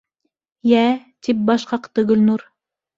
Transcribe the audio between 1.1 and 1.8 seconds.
тип баш